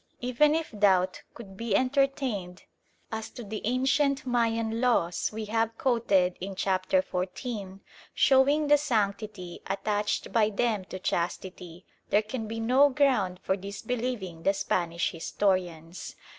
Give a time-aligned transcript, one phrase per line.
[0.19, 2.63] Even if doubt could be entertained
[3.11, 7.81] as to the ancient Mayan laws we have quoted in Chapter XIV.
[8.11, 14.41] showing the sanctity attached by them to chastity, there can be no ground for disbelieving
[14.41, 16.15] the Spanish historians.